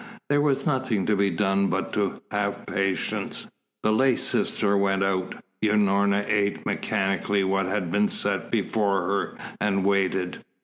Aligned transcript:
There 0.29 0.41
was 0.41 0.65
nothing 0.65 1.05
to 1.05 1.15
be 1.15 1.29
done 1.29 1.67
but 1.67 1.93
to 1.93 2.23
have 2.31 2.65
patience. 2.65 3.45
The 3.83 3.91
lay 3.91 4.15
sister 4.15 4.75
went 4.75 5.03
out. 5.03 5.35
Unorna 5.63 6.25
ate 6.27 6.65
mechanically 6.65 7.43
what 7.43 7.67
had 7.67 7.91
been 7.91 8.07
set 8.07 8.49
before 8.49 9.03
her 9.05 9.37
and 9.59 9.85
waited. 9.85 10.43